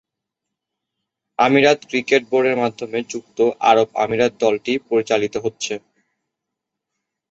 [1.39, 3.37] আমিরাত ক্রিকেট বোর্ডের মাধ্যমে সংযুক্ত
[3.69, 5.73] আরব আমিরাত দলটি পরিচালিত হচ্ছে।